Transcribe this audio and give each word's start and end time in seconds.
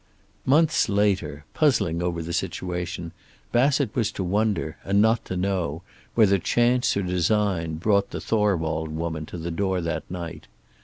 Months 0.47 0.89
later, 0.89 1.45
puzzling 1.53 2.01
over 2.01 2.23
the 2.23 2.33
situation, 2.33 3.11
Bassett 3.51 3.93
was 3.95 4.11
to 4.13 4.23
wonder, 4.23 4.75
and 4.83 4.99
not 4.99 5.23
to 5.25 5.37
know, 5.37 5.83
whether 6.15 6.39
chance 6.39 6.97
or 6.97 7.03
design 7.03 7.75
brought 7.75 8.09
the 8.09 8.19
Thorwald 8.19 8.89
woman 8.89 9.27
to 9.27 9.37
the 9.37 9.51
door 9.51 9.79
that 9.81 10.09
night. 10.09 10.47